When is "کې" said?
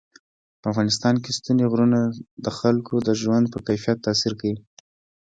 1.23-1.35